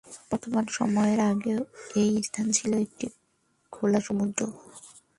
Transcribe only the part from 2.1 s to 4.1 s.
স্থান ছিল একটি খোলা